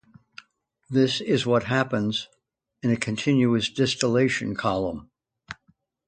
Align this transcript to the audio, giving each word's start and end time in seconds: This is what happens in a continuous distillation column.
This 0.89 1.21
is 1.21 1.45
what 1.45 1.65
happens 1.65 2.27
in 2.81 2.89
a 2.89 2.95
continuous 2.97 3.69
distillation 3.69 4.55
column. 4.55 5.11